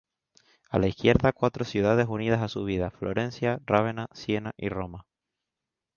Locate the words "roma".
4.67-5.05